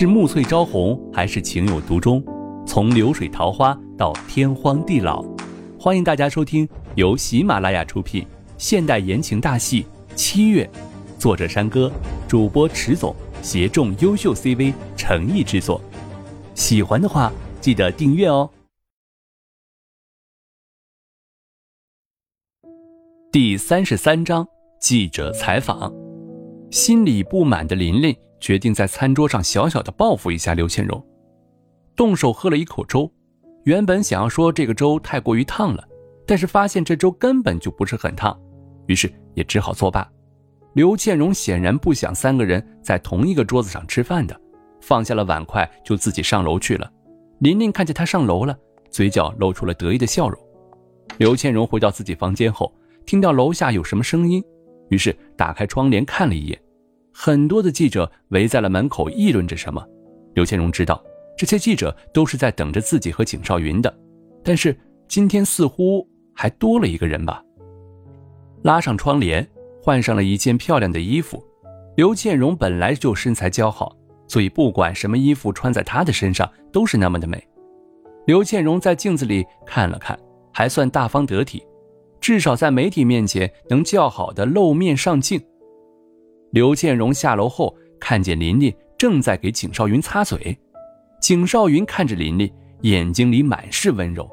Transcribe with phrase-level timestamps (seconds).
[0.00, 2.22] 是暮翠朝红，还是情有独钟？
[2.64, 5.24] 从流水桃花到天荒地老，
[5.76, 8.24] 欢迎大家收听由喜马拉雅出品
[8.58, 9.82] 现代言情大戏
[10.14, 10.70] 《七月》，
[11.20, 11.90] 作者山歌，
[12.28, 15.80] 主播迟总，协众优秀 CV 诚意制作。
[16.54, 18.48] 喜欢的话，记得订阅哦。
[23.32, 24.46] 第三十三章
[24.80, 25.92] 记者采访。
[26.70, 31.04] 心里不满的琳琳决定在餐桌上小小的报复一下刘倩蓉，
[31.96, 33.10] 动手喝了一口粥。
[33.64, 35.86] 原本想要说这个粥太过于烫了，
[36.26, 38.38] 但是发现这粥根本就不是很烫，
[38.86, 40.08] 于是也只好作罢。
[40.74, 44.40] 刘倩蓉显然不想三个人在同一个桌子上吃饭的，
[44.80, 46.90] 放下了碗筷就自己上楼去了。
[47.40, 48.56] 琳琳看见她上楼了，
[48.90, 50.38] 嘴角露出了得意的笑容。
[51.18, 52.72] 刘倩蓉回到自己房间后，
[53.04, 54.42] 听到楼下有什么声音。
[54.88, 56.58] 于是打开窗帘看了一眼，
[57.20, 59.84] 很多的记者围在了门口议论着什么。
[60.34, 61.02] 刘倩蓉知道
[61.36, 63.92] 这些记者都是在等着自己和景少云的，
[64.44, 67.42] 但是今天似乎还多了一个人吧。
[68.62, 69.44] 拉上窗帘，
[69.82, 71.44] 换上了一件漂亮的衣服。
[71.96, 73.96] 刘倩蓉本来就身材姣好，
[74.28, 77.44] 所以不管什么衣服穿在她的身上都是那么的美。
[78.26, 80.16] 刘倩蓉在镜子里看了看，
[80.52, 81.66] 还算大方得体。
[82.20, 85.42] 至少在媒体面前能较好的露面上镜。
[86.50, 90.58] 刘建荣下楼后，看见琳琳正在给景少云擦嘴。
[91.20, 94.28] 景少云看着琳琳，眼睛里满是温柔。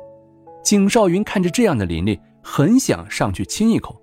[0.63, 3.99] 景少云看着这样的琳琳，很想上去亲一口，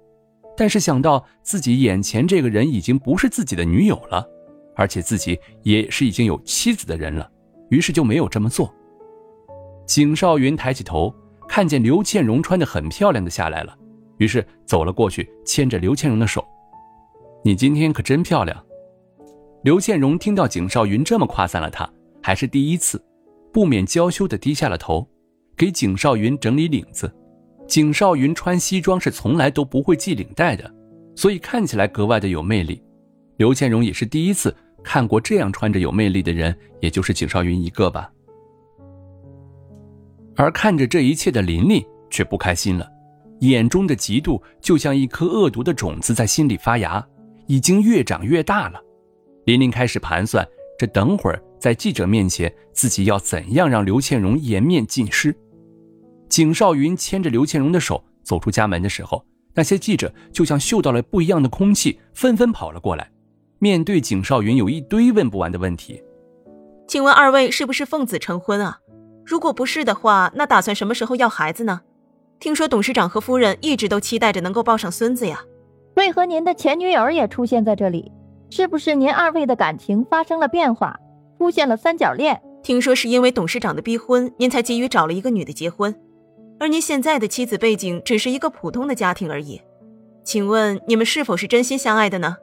[0.56, 4.26] 但是想到自己眼前这个人已经不是自己的女友了，
[4.76, 7.30] 而且自己也是已经有妻子的人了，
[7.70, 8.72] 于是就没有这么做。
[9.86, 11.14] 景少云抬起头。
[11.48, 13.76] 看见刘倩荣穿的很漂亮的下来了，
[14.16, 16.42] 于是走了过去，牵着刘倩荣的手
[17.42, 18.64] ：“你今天可真漂亮。”
[19.62, 21.88] 刘倩荣听到景少云这么夸赞了她，
[22.22, 23.02] 还是第一次，
[23.52, 25.08] 不免娇羞的低下了头，
[25.56, 27.12] 给景少云整理领子。
[27.68, 30.68] 景少云穿西装是从来都不会系领带的，
[31.14, 32.82] 所以看起来格外的有魅力。
[33.36, 38.10] 刘倩荣也是第一次看过这样穿着有魅力的人，也就是景少云一个吧。
[40.34, 42.86] 而看着这一切的琳琳却不开心了，
[43.40, 47.06] 眼中的嫉妒就像一颗恶毒的种子在心里发芽，
[47.46, 48.80] 已经越长越大了。
[49.46, 50.46] 琳琳开始盘算，
[50.78, 55.34] 这等会儿在记者面前，自己要怎样让刘倩蓉颜面尽失。
[56.28, 63.10] 景少云牵着刘倩蓉的手走出家门的时候，那些记者就像嗅到了不一样的空气，纷纷跑了过来。
[63.58, 66.02] 面对景少云有一堆问不完的问题，
[66.88, 68.78] 请问二位是不是奉子成婚啊？
[69.24, 71.82] 如果不是的话，那打算什么时候要孩子呢？
[72.40, 75.44] 听说董事长和夫人一直都期待着能够抱上孙子呀。
[75.94, 78.10] 为何您的前女友也出现在这里？
[78.50, 80.98] 是不是您二位的感情发生了变化，
[81.38, 82.40] 出现了三角恋？
[82.62, 85.94] 听说是因为董事长的逼婚，您才急于找了一个女的结婚，
[86.60, 89.60] 而您现在的妻子背景只是一个普通的家庭而已。
[90.24, 92.36] 请问你们是否是真心相爱的呢？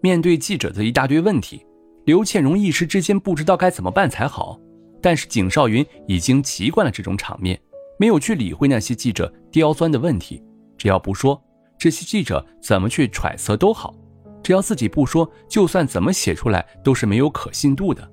[0.00, 1.64] 面对记者的一大堆问题，
[2.04, 4.58] 刘倩蓉一时之间不知道该怎么办才好。
[5.00, 7.60] 但是景少云已经习惯了这种场面，
[7.98, 10.42] 没有去理会那些记者刁钻的问题。
[10.76, 11.40] 只要不说，
[11.78, 13.94] 这些记者怎么去揣测都好；
[14.42, 18.06] 只要自己不说，就算怎么写出来都是没有可信度的。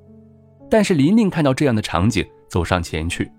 [0.69, 3.31] 但是琳琳看到这样的场景，走上前去。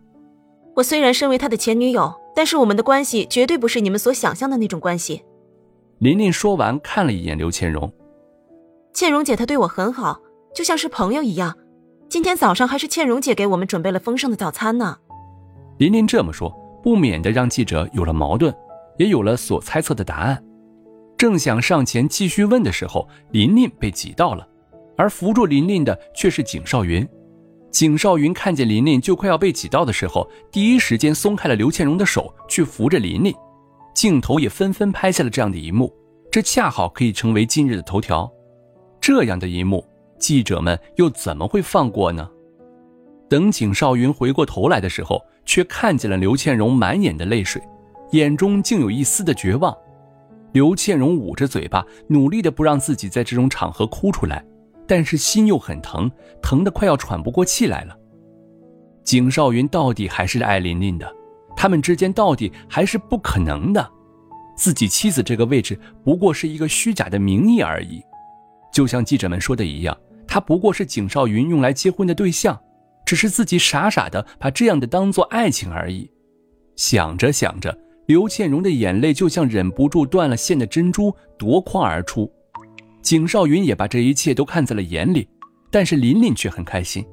[0.75, 5.23] 我虽然身为他的前女友，但是我们的关系绝对不是你们所想象的那种关系。
[5.99, 7.91] 琳琳说完，看了一眼刘倩蓉。
[8.93, 10.21] 倩蓉姐她对我很好，
[10.55, 11.57] 就像是朋友一样。
[12.09, 14.99] 今天早上还是倩蓉姐给我们准备了丰盛的早餐呢。
[15.79, 16.51] 琳琳这么说，
[16.83, 18.55] 不免的让记者有了矛盾，
[18.99, 20.43] 也有了所猜测的答案。
[21.17, 24.47] 正想上前继续问的时候，琳琳被挤到了，
[24.97, 27.07] 而扶住琳琳的却是景少云。
[27.71, 33.35] 景少云看见琳琳就快要被挤到的时候，第一时间松开了刘倩蓉的手，去扶着琳琳。
[33.95, 35.93] 镜头也纷纷拍下了这样的一幕，
[36.31, 38.31] 这恰好可以成为今日的头条。
[39.01, 39.85] 这样的一幕。
[40.19, 42.27] 记者们又怎么会放过呢？
[43.29, 47.61] 等景少云回过头来的时候，却看见了刘倩蓉满眼的泪水，
[48.13, 49.77] 眼中竟有一丝的绝望。
[50.53, 54.45] 刘倩蓉捂着嘴巴，努力的不让自己在这种场合哭出来，
[54.87, 56.11] 但是心又很疼，
[56.43, 57.97] 疼得快要喘不过气来了。
[59.05, 61.13] 景少云到底还是爱琳琳的，
[61.57, 63.91] 他们之间到底还是不可能的。
[64.57, 68.01] 自己妻子这个位置不过是一个虚假的名义而已，
[68.73, 69.97] 就像记者们说的一样。
[70.27, 72.59] 他不过是景少云用来结婚的对象，
[73.05, 76.11] 只是自己傻傻的把这样的当做爱情而已。
[76.75, 82.31] 想着想着，刘倩蓉的眼泪就像忍不住断了线的珍珠夺眶而出。
[83.03, 85.29] 景少云也把这一切都看在了眼里，
[85.71, 87.05] 但是琳琳却很开心，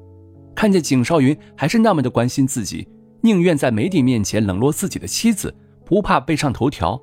[0.54, 2.86] 看见景少云还是那么的关心自己，
[3.20, 5.54] 宁愿在媒体面前冷落自己的妻子，
[5.84, 7.00] 不怕背上头条。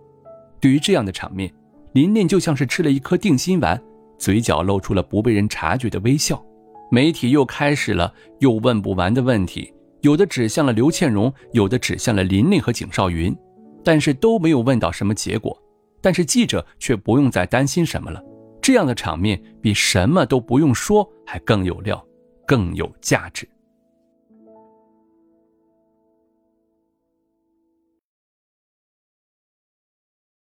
[0.60, 1.54] 对于这样的场面，
[1.94, 3.82] 琳琳就像是吃了一颗定心丸，
[4.18, 6.42] 嘴角露出了不被人察觉的微笑。
[6.90, 13.34] 媒体又开始了又问不完的问题，有的指向了刘倩蓉，有的指向了琳琳和景少云，
[13.84, 15.58] 但是都没有问到什么结果。
[16.02, 18.24] 但是记者却不用再担心什么了。
[18.62, 22.04] 这样的场面比什么都不用说还更有料，
[22.46, 23.48] 更有价值。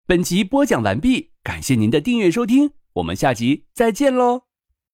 [0.06, 4.45] 本集播讲完毕，感谢您的订阅收听，我们下集再见喽。